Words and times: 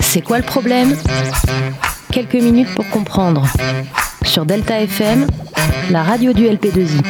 C'est 0.00 0.20
quoi 0.20 0.38
le 0.38 0.44
problème 0.44 0.96
Quelques 2.12 2.34
minutes 2.34 2.72
pour 2.74 2.88
comprendre. 2.90 3.46
Sur 4.24 4.46
Delta 4.46 4.80
FM, 4.80 5.26
la 5.90 6.02
radio 6.02 6.32
du 6.32 6.44
LP2I. 6.44 7.02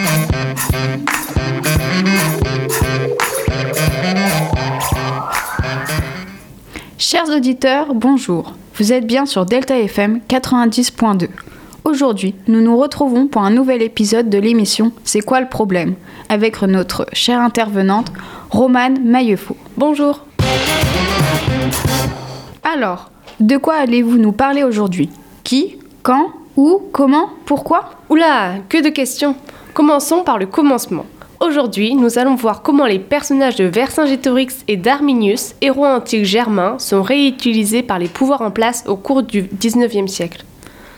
Chers 6.98 7.28
auditeurs, 7.28 7.94
bonjour. 7.94 8.54
Vous 8.76 8.92
êtes 8.92 9.06
bien 9.06 9.26
sur 9.26 9.46
Delta 9.46 9.78
FM 9.78 10.20
90.2. 10.28 11.28
Aujourd'hui, 11.84 12.34
nous 12.48 12.62
nous 12.62 12.78
retrouvons 12.78 13.26
pour 13.26 13.42
un 13.42 13.50
nouvel 13.50 13.82
épisode 13.82 14.30
de 14.30 14.38
l'émission 14.38 14.90
C'est 15.04 15.20
quoi 15.20 15.42
le 15.42 15.50
problème 15.50 15.96
avec 16.30 16.62
notre 16.62 17.04
chère 17.12 17.40
intervenante 17.40 18.10
Romane 18.48 19.04
Maillefaux. 19.04 19.58
Bonjour. 19.76 20.24
Alors, 22.62 23.10
de 23.38 23.58
quoi 23.58 23.74
allez-vous 23.74 24.16
nous 24.16 24.32
parler 24.32 24.64
aujourd'hui? 24.64 25.10
Qui 25.44 25.76
Quand 26.02 26.30
Où 26.56 26.80
Comment 26.90 27.28
Pourquoi? 27.44 27.90
Oula, 28.08 28.54
que 28.70 28.82
de 28.82 28.88
questions 28.88 29.36
Commençons 29.74 30.22
par 30.22 30.38
le 30.38 30.46
commencement. 30.46 31.04
Aujourd'hui, 31.38 31.94
nous 31.94 32.18
allons 32.18 32.34
voir 32.34 32.62
comment 32.62 32.86
les 32.86 32.98
personnages 32.98 33.56
de 33.56 33.64
Vercingétorix 33.64 34.64
et 34.68 34.78
d'Arminius, 34.78 35.54
héros 35.60 35.84
antiques 35.84 36.24
germains, 36.24 36.78
sont 36.78 37.02
réutilisés 37.02 37.82
par 37.82 37.98
les 37.98 38.08
pouvoirs 38.08 38.40
en 38.40 38.50
place 38.50 38.84
au 38.86 38.96
cours 38.96 39.22
du 39.22 39.42
19e 39.42 40.06
siècle. 40.06 40.46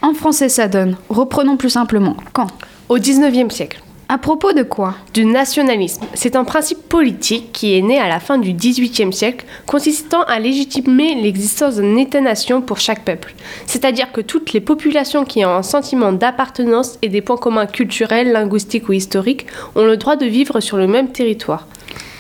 En 0.03 0.15
français, 0.15 0.49
ça 0.49 0.69
donne. 0.69 0.97
Reprenons 1.09 1.57
plus 1.57 1.71
simplement. 1.71 2.17
Quand? 2.33 2.49
Au 2.89 2.99
19e 2.99 3.51
siècle. 3.51 3.81
À 4.09 4.19
propos 4.19 4.53
de 4.53 4.63
quoi? 4.63 4.95
Du 5.15 5.25
nationalisme. 5.25 6.05
C'est 6.15 6.37
un 6.37 6.45
principe 6.45 6.89
politique 6.89 7.51
qui 7.53 7.77
est 7.77 7.83
né 7.83 7.99
à 7.99 8.09
la 8.09 8.21
fin 8.21 8.39
du 8.39 8.53
XVIIIe 8.53 9.13
siècle, 9.13 9.45
consistant 9.67 10.23
à 10.23 10.39
légitimer 10.39 11.17
l'existence 11.17 11.77
d'un 11.77 11.97
État-nation 11.97 12.61
pour 12.61 12.79
chaque 12.79 13.05
peuple. 13.05 13.35
C'est-à-dire 13.67 14.13
que 14.13 14.21
toutes 14.21 14.53
les 14.53 14.61
populations 14.61 15.25
qui 15.25 15.45
ont 15.45 15.51
un 15.51 15.65
sentiment 15.65 16.13
d'appartenance 16.13 16.99
et 17.03 17.09
des 17.09 17.21
points 17.21 17.37
communs 17.37 17.67
culturels, 17.67 18.31
linguistiques 18.31 18.89
ou 18.89 18.93
historiques 18.93 19.47
ont 19.75 19.85
le 19.85 19.97
droit 19.97 20.15
de 20.15 20.27
vivre 20.27 20.61
sur 20.61 20.77
le 20.77 20.87
même 20.87 21.09
territoire. 21.09 21.67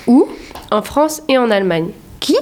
Où? 0.08 0.26
En 0.72 0.82
France 0.82 1.22
et 1.28 1.38
en 1.38 1.52
Allemagne. 1.52 1.90
Qui? 2.18 2.36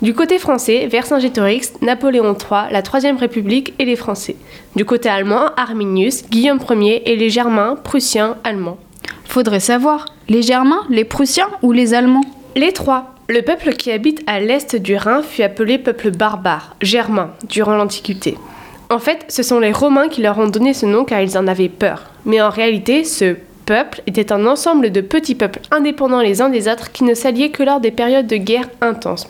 Du 0.00 0.14
côté 0.14 0.38
français, 0.38 0.86
Vercingétorix, 0.86 1.72
Napoléon 1.82 2.36
III, 2.38 2.70
la 2.70 2.82
Troisième 2.82 3.16
République 3.16 3.74
et 3.80 3.84
les 3.84 3.96
Français. 3.96 4.36
Du 4.76 4.84
côté 4.84 5.08
allemand, 5.08 5.46
Arminius, 5.56 6.24
Guillaume 6.30 6.60
Ier 6.70 7.10
et 7.10 7.16
les 7.16 7.30
Germains, 7.30 7.74
Prussiens, 7.82 8.36
Allemands. 8.44 8.78
Faudrait 9.24 9.58
savoir. 9.58 10.06
Les 10.28 10.42
Germains, 10.42 10.84
les 10.88 11.04
Prussiens 11.04 11.48
ou 11.62 11.72
les 11.72 11.94
Allemands? 11.94 12.24
Les 12.54 12.72
trois. 12.72 13.14
Le 13.28 13.42
peuple 13.42 13.72
qui 13.72 13.90
habite 13.90 14.22
à 14.28 14.38
l'est 14.38 14.76
du 14.76 14.94
Rhin 14.94 15.22
fut 15.22 15.42
appelé 15.42 15.78
peuple 15.78 16.12
barbare, 16.12 16.76
germain, 16.80 17.32
durant 17.48 17.74
l'Antiquité. 17.74 18.38
En 18.90 19.00
fait, 19.00 19.24
ce 19.28 19.42
sont 19.42 19.58
les 19.58 19.72
Romains 19.72 20.08
qui 20.08 20.22
leur 20.22 20.38
ont 20.38 20.46
donné 20.46 20.74
ce 20.74 20.86
nom 20.86 21.04
car 21.04 21.20
ils 21.20 21.36
en 21.36 21.48
avaient 21.48 21.68
peur. 21.68 22.04
Mais 22.24 22.40
en 22.40 22.50
réalité, 22.50 23.02
ce 23.02 23.36
peuple 23.66 24.00
était 24.06 24.32
un 24.32 24.46
ensemble 24.46 24.92
de 24.92 25.00
petits 25.00 25.34
peuples 25.34 25.60
indépendants 25.72 26.22
les 26.22 26.40
uns 26.40 26.48
des 26.50 26.68
autres 26.68 26.92
qui 26.92 27.02
ne 27.02 27.14
s'alliaient 27.14 27.50
que 27.50 27.64
lors 27.64 27.80
des 27.80 27.90
périodes 27.90 28.28
de 28.28 28.36
guerre 28.36 28.68
intenses. 28.80 29.28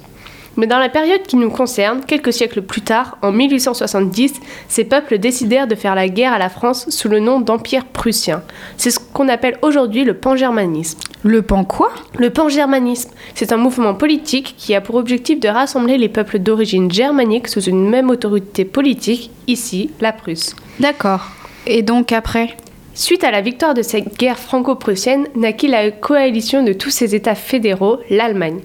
Mais 0.59 0.67
dans 0.67 0.81
la 0.81 0.89
période 0.89 1.23
qui 1.23 1.37
nous 1.37 1.51
concerne, 1.51 2.01
quelques 2.05 2.33
siècles 2.33 2.63
plus 2.63 2.83
tard, 2.83 3.17
en 3.23 3.31
1870, 3.31 4.35
ces 4.67 4.85
peuples 4.85 5.19
décidèrent 5.19 5.69
de 5.69 5.77
faire 5.77 5.95
la 5.95 6.09
guerre 6.09 6.33
à 6.33 6.39
la 6.39 6.49
France 6.49 6.91
sous 6.91 7.09
le 7.09 7.21
nom 7.21 7.41
d'Empire 7.41 7.85
prussien. 7.87 8.43
C'est 8.77 8.91
ce 8.91 8.99
qu'on 8.99 9.29
appelle 9.29 9.57
aujourd'hui 9.63 10.03
le 10.03 10.15
pangermanisme. 10.15 10.99
Le 11.23 11.43
pan 11.43 11.65
quoi? 11.65 11.91
Le 12.19 12.31
pangermanisme, 12.31 13.11
c'est 13.37 13.53
un 13.53 13.57
mouvement 13.57 13.95
politique 13.95 14.57
qui 14.59 14.75
a 14.75 14.81
pour 14.81 14.97
objectif 14.97 15.39
de 15.39 15.49
rassembler 15.49 15.97
les 15.97 16.09
peuples 16.09 16.41
d'origine 16.41 16.91
germanique 16.91 17.47
sous 17.47 17.63
une 17.63 17.89
même 17.89 18.11
autorité 18.11 18.65
politique, 18.65 19.31
ici 19.47 19.91
la 20.01 20.13
Prusse. 20.13 20.57
D'accord. 20.81 21.29
Et 21.67 21.83
donc 21.83 22.11
après? 22.11 22.57
Suite 22.95 23.23
à 23.23 23.31
la 23.31 23.43
victoire 23.43 23.75
de 23.75 23.83
cette 23.83 24.19
guerre 24.19 24.41
franco-prussienne, 24.41 25.29
naquit 25.37 25.69
la 25.69 25.93
coalition 25.93 26.65
de 26.65 26.73
tous 26.73 26.91
ces 26.91 27.15
États 27.15 27.37
fédéraux, 27.37 28.01
l'Allemagne. 28.11 28.59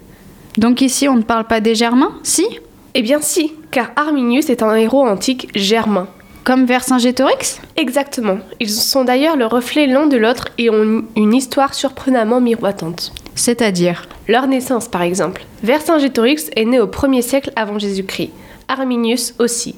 Donc 0.58 0.82
ici, 0.82 1.08
on 1.08 1.16
ne 1.16 1.24
parle 1.24 1.46
pas 1.46 1.60
des 1.60 1.76
Germains 1.76 2.14
Si? 2.24 2.46
Eh 2.94 3.02
bien 3.02 3.20
si, 3.22 3.54
car 3.72 3.92
Arminius 3.96 4.50
est 4.50 4.62
un 4.62 4.76
héros 4.76 5.06
antique 5.06 5.50
germain. 5.56 6.08
Comme 6.44 6.66
Vercingétorix? 6.66 7.60
Exactement. 7.76 8.38
Ils 8.60 8.70
sont 8.70 9.04
d'ailleurs 9.04 9.38
le 9.38 9.46
reflet 9.46 9.88
l'un 9.88 10.06
de 10.06 10.18
l'autre 10.18 10.50
et 10.58 10.70
ont 10.70 11.04
une 11.16 11.34
histoire 11.34 11.74
surprenamment 11.74 12.42
miroitante. 12.42 13.14
C'est-à-dire? 13.34 14.08
Leur 14.28 14.48
naissance, 14.48 14.88
par 14.88 15.02
exemple. 15.02 15.46
Vercingétorix 15.64 16.52
est 16.56 16.66
né 16.66 16.80
au 16.80 16.88
1er 16.88 17.22
siècle 17.22 17.52
avant 17.56 17.80
Jésus-Christ. 17.80 18.32
Arminius 18.68 19.34
aussi. 19.40 19.76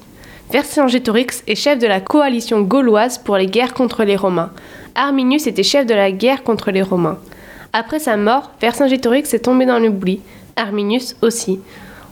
Vercingétorix 0.51 1.43
est 1.47 1.55
chef 1.55 1.79
de 1.79 1.87
la 1.87 2.01
coalition 2.01 2.61
gauloise 2.61 3.17
pour 3.17 3.37
les 3.37 3.47
guerres 3.47 3.73
contre 3.73 4.03
les 4.03 4.15
Romains. 4.15 4.51
Arminius 4.95 5.47
était 5.47 5.63
chef 5.63 5.85
de 5.85 5.93
la 5.93 6.11
guerre 6.11 6.43
contre 6.43 6.71
les 6.71 6.81
Romains. 6.81 7.17
Après 7.73 7.99
sa 7.99 8.17
mort, 8.17 8.51
Vercingétorix 8.59 9.33
est 9.33 9.45
tombé 9.45 9.65
dans 9.65 9.79
l'oubli. 9.79 10.19
Arminius 10.55 11.15
aussi. 11.21 11.59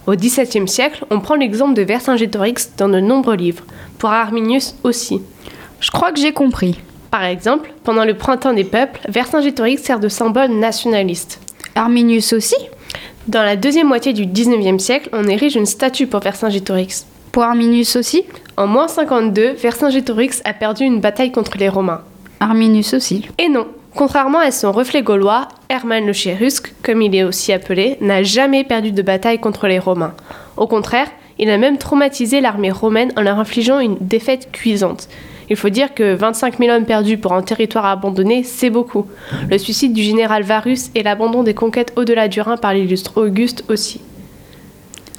Au 0.05 0.15
XVIIe 0.15 0.67
siècle, 0.67 1.05
on 1.09 1.19
prend 1.19 1.35
l'exemple 1.35 1.75
de 1.75 1.81
Vercingétorix 1.81 2.71
dans 2.77 2.89
de 2.89 2.99
nombreux 2.99 3.35
livres. 3.35 3.63
Pour 3.97 4.09
Arminius 4.09 4.75
aussi. 4.83 5.21
Je 5.79 5.91
crois 5.91 6.11
que 6.11 6.19
j'ai 6.19 6.33
compris. 6.33 6.79
Par 7.09 7.23
exemple, 7.23 7.73
pendant 7.83 8.03
le 8.03 8.15
printemps 8.15 8.53
des 8.53 8.63
peuples, 8.63 8.99
Vercingétorix 9.07 9.77
sert 9.77 9.99
de 9.99 10.09
symbole 10.09 10.51
nationaliste. 10.51 11.39
Arminius 11.75 12.33
aussi? 12.33 12.57
Dans 13.27 13.43
la 13.43 13.55
deuxième 13.55 13.87
moitié 13.87 14.11
du 14.11 14.25
XIXe 14.25 14.83
siècle, 14.83 15.09
on 15.13 15.27
érige 15.27 15.55
une 15.55 15.65
statue 15.65 16.07
pour 16.07 16.19
Vercingétorix. 16.19 17.05
Pour 17.31 17.43
Arminius 17.43 17.95
aussi? 17.95 18.25
En 18.57 18.67
moins 18.67 18.89
52, 18.89 19.53
Vercingétorix 19.53 20.41
a 20.43 20.53
perdu 20.53 20.83
une 20.83 20.99
bataille 20.99 21.31
contre 21.31 21.57
les 21.57 21.69
Romains. 21.69 22.01
Arminius 22.41 22.93
aussi. 22.93 23.25
Et 23.37 23.47
non, 23.47 23.67
contrairement 23.95 24.39
à 24.39 24.51
son 24.51 24.71
reflet 24.71 25.01
gaulois, 25.01 25.47
Hermann 25.69 26.05
le 26.05 26.13
Chérusque, 26.13 26.73
comme 26.83 27.01
il 27.01 27.15
est 27.15 27.23
aussi 27.23 27.53
appelé, 27.53 27.97
n'a 28.01 28.23
jamais 28.23 28.63
perdu 28.63 28.91
de 28.91 29.01
bataille 29.01 29.39
contre 29.39 29.67
les 29.67 29.79
Romains. 29.79 30.13
Au 30.57 30.67
contraire, 30.67 31.07
il 31.39 31.49
a 31.49 31.57
même 31.57 31.77
traumatisé 31.77 32.41
l'armée 32.41 32.71
romaine 32.71 33.11
en 33.17 33.21
leur 33.21 33.39
infligeant 33.39 33.79
une 33.79 33.97
défaite 33.99 34.51
cuisante. 34.51 35.09
Il 35.49 35.55
faut 35.55 35.69
dire 35.69 35.93
que 35.93 36.13
25 36.13 36.59
000 36.59 36.75
hommes 36.75 36.85
perdus 36.85 37.17
pour 37.17 37.33
un 37.33 37.41
territoire 37.41 37.85
abandonné, 37.85 38.43
c'est 38.43 38.69
beaucoup. 38.69 39.07
Le 39.49 39.57
suicide 39.57 39.93
du 39.93 40.01
général 40.01 40.43
Varus 40.43 40.89
et 40.95 41.03
l'abandon 41.03 41.43
des 41.43 41.53
conquêtes 41.53 41.93
au-delà 41.95 42.27
du 42.27 42.39
Rhin 42.41 42.57
par 42.57 42.73
l'illustre 42.73 43.21
Auguste 43.21 43.65
aussi. 43.69 44.01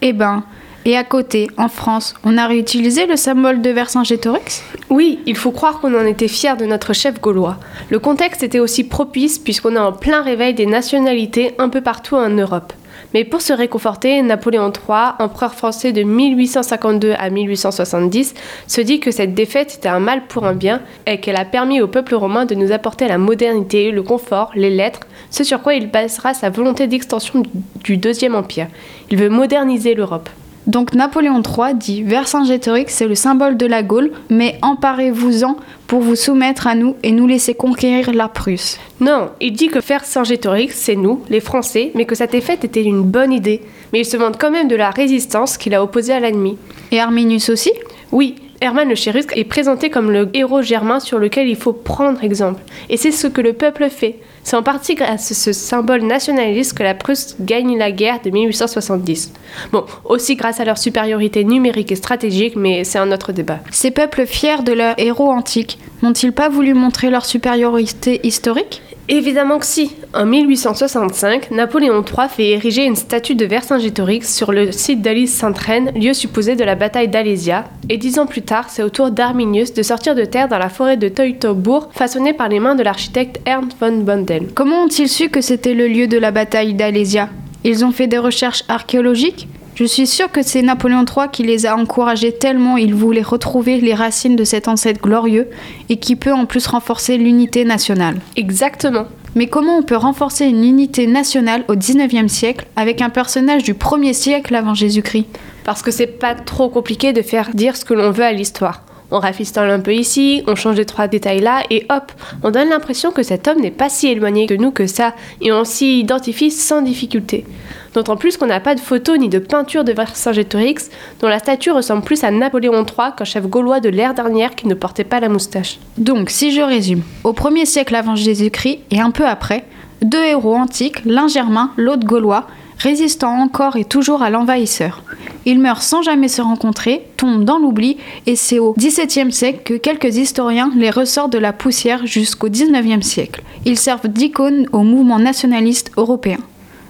Eh 0.03 0.13
ben, 0.13 0.45
et 0.85 0.97
à 0.97 1.05
côté, 1.05 1.49
en 1.57 1.69
France, 1.69 2.15
on 2.25 2.37
a 2.37 2.47
réutilisé 2.47 3.07
le 3.07 3.17
symbole 3.17 3.63
de 3.63 3.71
Vercingétorix? 3.71 4.63
Oui, 4.91 5.19
il 5.27 5.37
faut 5.37 5.51
croire 5.51 5.81
qu'on 5.81 5.99
en 5.99 6.05
était 6.05 6.29
fiers 6.29 6.57
de 6.57 6.67
notre 6.67 6.93
chef 6.93 7.21
gaulois. 7.21 7.57
Le 7.91 7.99
contexte 7.99 8.43
était 8.43 8.61
aussi 8.61 8.85
propice 8.85 9.39
puisqu'on 9.39 9.77
est 9.77 9.79
en 9.79 9.93
plein 9.93 10.23
réveil 10.23 10.53
des 10.53 10.67
nationalités 10.67 11.55
un 11.59 11.69
peu 11.69 11.81
partout 11.81 12.17
en 12.17 12.29
Europe. 12.29 12.73
Mais 13.15 13.25
pour 13.25 13.41
se 13.41 13.53
réconforter, 13.53 14.21
Napoléon 14.23 14.73
III, 14.73 15.15
empereur 15.21 15.55
français 15.55 15.93
de 15.93 16.03
1852 16.03 17.15
à 17.17 17.31
1870, 17.31 18.35
se 18.67 18.81
dit 18.81 19.01
que 19.01 19.11
cette 19.11 19.35
défaite 19.35 19.77
était 19.77 19.89
un 19.89 20.01
mal 20.01 20.27
pour 20.27 20.45
un 20.45 20.55
bien 20.55 20.83
et 21.07 21.21
qu'elle 21.21 21.37
a 21.37 21.45
permis 21.45 21.81
au 21.81 21.87
peuple 21.87 22.17
romain 22.17 22.45
de 22.45 22.55
nous 22.55 22.73
apporter 22.73 23.07
la 23.07 23.19
modernité, 23.19 23.91
le 23.91 24.03
confort, 24.03 24.51
les 24.55 24.71
lettres, 24.71 25.07
ce 25.31 25.45
sur 25.45 25.63
quoi 25.63 25.75
il 25.75 25.91
basera 25.91 26.35
sa 26.35 26.51
volonté 26.51 26.89
d'extension 26.89 27.43
du 27.85 27.97
Deuxième 27.97 28.35
Empire. 28.35 28.67
Il 29.11 29.17
veut 29.17 29.29
moderniser 29.29 29.95
l'Europe. 29.95 30.29
Donc 30.67 30.95
Napoléon 30.95 31.43
III 31.43 31.75
dit 31.75 32.03
Vercingétorix 32.03 32.87
c'est 32.89 33.07
le 33.07 33.15
symbole 33.15 33.57
de 33.57 33.67
la 33.67 33.83
Gaule, 33.83 34.13
mais 34.31 34.59
emparez-vous-en 34.63 35.57
pour 35.87 36.01
vous 36.01 36.17
soumettre 36.17 36.67
à 36.67 36.75
nous 36.75 36.97
et 37.03 37.13
nous 37.13 37.27
laisser 37.27 37.55
conquérir 37.55 38.13
la 38.15 38.29
Prusse. 38.29 38.79
Non, 39.01 39.31
il 39.41 39.53
dit 39.53 39.69
que 39.69 39.79
Vercingétorix 39.79 40.73
c'est 40.73 40.97
nous, 40.97 41.23
les 41.29 41.41
Français, 41.41 41.93
mais 41.95 42.07
que 42.07 42.15
cette 42.15 42.33
défaite 42.33 42.65
était 42.65 42.83
une 42.83 43.03
bonne 43.03 43.33
idée. 43.33 43.61
Mais 43.93 44.01
il 44.01 44.07
se 44.07 44.17
vante 44.17 44.39
quand 44.41 44.51
même 44.51 44.69
de 44.69 44.77
la 44.77 44.91
résistance 44.91 45.59
qu'il 45.59 45.75
a 45.75 45.83
opposée 45.83 46.15
à 46.15 46.21
l'ennemi. 46.21 46.57
Et 46.91 47.01
Arminius 47.01 47.51
aussi? 47.51 47.73
Oui, 48.11 48.37
Hermann 48.61 48.89
le 48.89 48.95
Chérusque 48.95 49.37
est 49.37 49.45
présenté 49.45 49.91
comme 49.91 50.11
le 50.11 50.29
héros 50.35 50.63
germain 50.63 51.01
sur 51.01 51.19
lequel 51.19 51.49
il 51.49 51.57
faut 51.57 51.73
prendre 51.73 52.23
exemple. 52.23 52.63
Et 52.89 52.97
c'est 52.97 53.11
ce 53.11 53.27
que 53.27 53.41
le 53.41 53.53
peuple 53.53 53.89
fait. 53.91 54.21
C'est 54.43 54.57
en 54.57 54.63
partie 54.63 54.95
grâce 54.95 55.31
à 55.31 55.35
ce 55.35 55.53
symbole 55.53 56.03
nationaliste 56.03 56.77
que 56.77 56.83
la 56.83 56.95
Prusse 56.95 57.37
gagne 57.41 57.79
la 57.79 57.91
guerre 57.93 58.21
de 58.23 58.31
1870. 58.31 59.33
Bon, 59.73 59.85
aussi 60.05 60.37
grâce 60.37 60.61
à 60.61 60.65
leur 60.65 60.79
supériorité 60.79 61.45
numérique 61.45 61.93
et 61.93 61.97
stratégique, 61.97 62.57
mais 62.57 62.85
c'est 62.85 62.99
un 62.99 63.11
autre 63.11 63.33
débat. 63.33 63.61
Ces 63.71 63.91
peuples 63.91 64.27
fiers 64.27 64.63
de 64.63 64.73
leurs 64.73 64.95
héros 64.99 65.31
antiques 65.31 65.79
n'ont-ils 66.03 66.33
pas 66.33 66.49
voulu 66.49 66.75
montrer 66.75 67.11
leur 67.11 67.25
supériorité 67.25 68.21
historique? 68.23 68.83
Évidemment 69.09 69.59
que 69.59 69.67
si. 69.67 69.95
En 70.15 70.25
1865, 70.25 71.51
Napoléon 71.51 72.03
III 72.03 72.29
fait 72.29 72.49
ériger 72.49 72.87
une 72.87 72.97
statue 72.97 73.35
de 73.35 73.45
Vercingétorix 73.45 74.23
sur 74.23 74.51
le 74.51 74.73
site 74.73 75.03
d'Alice 75.03 75.35
Sainte-Reine, 75.35 75.93
lieu 75.95 76.15
supposé 76.15 76.57
de 76.57 76.65
la 76.65 76.75
bataille 76.75 77.09
d'Alésia, 77.09 77.67
et 77.91 77.99
dix 77.99 78.19
ans 78.19 78.25
plus 78.25 78.41
tard, 78.41 78.71
c'est 78.71 78.83
au 78.83 78.89
tour 78.89 79.11
d'Arminius 79.11 79.75
de 79.75 79.83
sortir 79.83 80.15
de 80.15 80.25
terre 80.25 80.49
dans 80.49 80.59
la 80.59 80.71
forêt 80.71 80.97
de 80.97 81.09
Teutobourg, 81.09 81.91
façonnée 81.93 82.33
par 82.33 82.49
les 82.49 82.61
mains 82.61 82.77
de 82.77 82.83
l'architecte 82.83 83.41
Ernst 83.45 83.77
von 83.79 83.99
Bondel. 83.99 84.49
Comment 84.55 84.85
ont-ils 84.85 85.09
su 85.09 85.29
que 85.29 85.43
c'était 85.43 85.75
le 85.75 85.87
lieu 85.87 86.07
de 86.07 86.19
la 86.19 86.31
bataille 86.31 86.73
d'Alésia? 86.73 87.29
Ils 87.63 87.85
ont 87.85 87.93
fait 87.93 88.07
des 88.07 88.19
recherches 88.19 88.65
archéologiques? 88.69 89.49
Je 89.75 89.85
suis 89.85 90.07
sûre 90.07 90.31
que 90.31 90.43
c'est 90.43 90.63
Napoléon 90.63 91.05
III 91.05 91.27
qui 91.33 91.43
les 91.43 91.67
a 91.67 91.77
encouragés 91.77 92.31
tellement 92.31 92.77
il 92.77 92.95
voulait 92.95 93.23
retrouver 93.23 93.81
les 93.81 93.95
racines 93.95 94.37
de 94.37 94.45
cet 94.45 94.69
ancêtre 94.69 95.01
glorieux 95.01 95.49
et 95.89 95.97
qui 95.97 96.15
peut 96.15 96.33
en 96.33 96.47
plus 96.47 96.69
renforcer 96.69 97.19
l'unité 97.19 97.65
nationale. 97.65 98.21
Exactement. 98.37 99.07
Mais 99.35 99.49
comment 99.49 99.79
on 99.79 99.83
peut 99.83 99.97
renforcer 99.97 100.45
une 100.45 100.63
unité 100.63 101.09
nationale 101.09 101.65
au 101.67 101.75
19e 101.75 102.29
siècle 102.29 102.67
avec 102.77 103.03
un 103.03 103.11
personnage 103.11 103.65
du 103.65 103.75
1er 103.75 104.13
siècle 104.13 104.55
avant 104.55 104.75
Jésus-Christ? 104.75 105.27
Parce 105.65 105.83
que 105.83 105.91
c'est 105.91 106.07
pas 106.07 106.37
trop 106.37 106.69
compliqué 106.69 107.13
de 107.13 107.23
faire 107.23 107.51
dire 107.53 107.77
ce 107.77 107.85
que 107.85 107.95
l'on 107.95 108.13
veut 108.13 108.23
à 108.23 108.33
l'histoire. 108.33 108.85
On 109.17 109.21
rafistole 109.21 109.71
un 109.71 109.79
peu 109.79 109.95
ici, 109.95 110.43
on 110.49 110.57
change 110.57 110.75
les 110.75 110.87
trois 110.87 111.07
détails 111.07 111.39
là, 111.39 111.63
et 111.71 111.87
hop, 111.89 112.11
on 112.43 112.51
donne 112.51 112.69
l'impression 112.69 113.13
que 113.13 113.23
cet 113.23 113.47
homme 113.47 113.61
n'est 113.61 113.71
pas 113.71 113.89
si 113.89 114.09
éloigné 114.09 114.49
de 114.49 114.57
nous 114.57 114.73
que 114.73 114.89
ça, 114.89 115.15
et 115.41 115.53
on 115.53 115.63
s'y 115.63 116.01
identifie 116.01 116.51
sans 116.51 116.83
difficulté. 116.83 117.47
D'autant 117.95 118.17
plus 118.17 118.37
qu'on 118.37 118.47
n'a 118.47 118.59
pas 118.59 118.75
de 118.75 118.81
photo 118.81 119.17
ni 119.17 119.29
de 119.29 119.39
peinture 119.39 119.85
de 119.85 119.93
Vercingétorix, 119.93 120.91
dont 121.21 121.29
la 121.29 121.39
statue 121.39 121.71
ressemble 121.71 122.03
plus 122.03 122.25
à 122.25 122.33
Napoléon 122.33 122.85
III 122.85 123.13
qu'un 123.17 123.25
chef 123.25 123.47
gaulois 123.47 123.79
de 123.79 123.89
l'ère 123.89 124.15
dernière 124.15 124.57
qui 124.57 124.67
ne 124.67 124.75
portait 124.75 125.05
pas 125.05 125.21
la 125.21 125.29
moustache. 125.29 125.79
Donc, 125.97 126.29
si 126.29 126.51
je 126.51 126.63
résume, 126.63 127.05
au 127.23 127.33
1er 127.33 127.67
siècle 127.67 127.95
avant 127.95 128.17
Jésus-Christ 128.17 128.81
et 128.91 129.01
un 129.01 129.13
peu 129.13 129.27
après, 129.29 129.65
deux 130.03 130.25
héros 130.25 130.57
antiques, 130.57 131.05
l'un 131.05 131.29
germain, 131.29 131.71
l'autre 131.77 132.05
gaulois, 132.05 132.49
résistant 132.79 133.41
encore 133.41 133.77
et 133.77 133.85
toujours 133.85 134.25
à 134.25 134.31
l'envahisseur. 134.31 135.05
Ils 135.47 135.59
meurent 135.59 135.83
sans 135.83 136.03
jamais 136.03 136.29
se 136.29 136.43
rencontrer, 136.43 137.03
tombent 137.17 137.45
dans 137.45 137.59
l'oubli, 137.59 137.97
et 138.27 138.37
c'est 138.37 138.59
au 138.59 138.75
XVIIe 138.79 139.33
siècle 139.33 139.61
que 139.65 139.75
quelques 139.75 140.17
historiens 140.17 140.71
les 140.77 140.91
ressortent 140.91 141.33
de 141.33 141.39
la 141.39 141.53
poussière 141.53 142.07
jusqu'au 142.07 142.49
XIXe 142.49 143.07
siècle. 143.07 143.43
Ils 143.65 143.79
servent 143.79 144.09
d'icône 144.09 144.67
au 144.73 144.83
mouvement 144.83 145.19
nationaliste 145.19 145.93
européen. 145.97 146.39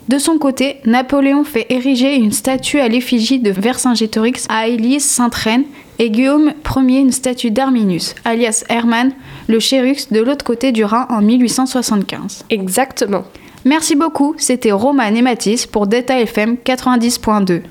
De 0.09 0.19
son 0.19 0.37
côté, 0.37 0.77
Napoléon 0.85 1.45
fait 1.45 1.67
ériger 1.71 2.17
une 2.17 2.33
statue 2.33 2.79
à 2.79 2.89
l'effigie 2.89 3.39
de 3.39 3.51
Vercingétorix 3.51 4.45
à 4.51 4.69
Élise 4.69 5.05
Sainte-Reine 5.05 5.65
et 5.99 6.11
Guillaume 6.11 6.53
Ier 6.77 6.99
une 6.99 7.13
statue 7.13 7.51
d'Arminius, 7.51 8.15
alias 8.25 8.65
Hermann, 8.69 9.13
le 9.49 9.61
chérux 9.61 10.09
de 10.11 10.21
l'autre 10.21 10.45
côté 10.45 10.73
du 10.73 10.85
Rhin 10.85 11.07
en 11.09 11.23
1875. 11.23 12.45
Exactement. 12.51 13.25
Merci 13.65 13.97
beaucoup, 13.97 14.35
c'était 14.37 14.73
Roman 14.73 15.05
et 15.05 15.23
Mathis 15.23 15.67
pour 15.67 15.87
Delta 15.87 16.21
FM 16.21 16.57
90.2. 16.63 17.63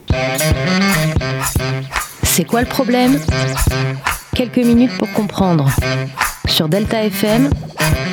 C'est 2.24 2.46
quoi 2.46 2.62
le 2.62 2.68
problème? 2.68 3.20
Quelques 4.36 4.58
minutes 4.58 4.98
pour 4.98 5.12
comprendre. 5.14 5.70
Sur 6.48 6.68
Delta 6.68 7.04
FM, 7.04 7.50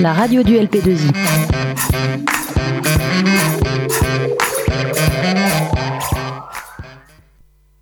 la 0.01 0.13
radio 0.13 0.43
du 0.43 0.57
LP2I. 0.57 1.11